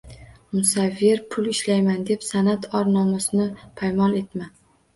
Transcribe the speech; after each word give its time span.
Musavvir, 0.59 1.21
pul 1.35 1.49
ishlayman 1.51 2.01
deb 2.09 2.27
san’at 2.31 2.67
or-nomusini 2.81 3.49
paymol 3.79 4.21
etma 4.25 4.53